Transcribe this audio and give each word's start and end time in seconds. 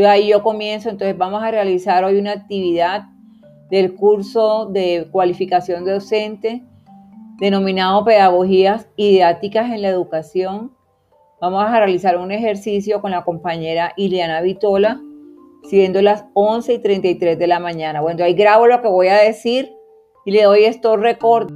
Entonces 0.00 0.18
ahí 0.18 0.28
yo 0.28 0.42
comienzo, 0.42 0.88
entonces 0.88 1.18
vamos 1.18 1.42
a 1.42 1.50
realizar 1.50 2.04
hoy 2.04 2.18
una 2.18 2.32
actividad 2.32 3.02
del 3.70 3.94
curso 3.94 4.64
de 4.64 5.06
cualificación 5.12 5.84
de 5.84 5.92
docente 5.92 6.64
denominado 7.38 8.02
Pedagogías 8.06 8.88
y 8.96 9.10
Didácticas 9.10 9.70
en 9.70 9.82
la 9.82 9.88
Educación. 9.88 10.72
Vamos 11.38 11.62
a 11.66 11.76
realizar 11.76 12.16
un 12.16 12.32
ejercicio 12.32 13.02
con 13.02 13.10
la 13.10 13.24
compañera 13.24 13.92
Ileana 13.94 14.40
Vitola, 14.40 15.02
siendo 15.64 16.00
las 16.00 16.24
11 16.32 16.72
y 16.72 16.78
33 16.78 17.38
de 17.38 17.46
la 17.46 17.60
mañana. 17.60 18.00
Bueno, 18.00 18.24
ahí 18.24 18.32
grabo 18.32 18.66
lo 18.66 18.80
que 18.80 18.88
voy 18.88 19.08
a 19.08 19.18
decir 19.18 19.70
y 20.24 20.30
le 20.30 20.44
doy 20.44 20.64
esto 20.64 20.96
record. 20.96 21.52